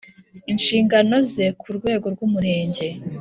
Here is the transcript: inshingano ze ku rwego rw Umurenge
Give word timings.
inshingano 0.51 1.15
ze 1.31 1.45
ku 1.59 1.67
rwego 1.77 2.05
rw 2.13 2.19
Umurenge 2.27 2.87